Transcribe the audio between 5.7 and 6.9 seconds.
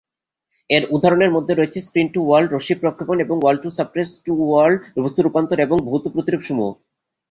ভৌত প্রতিরূপসমূহ।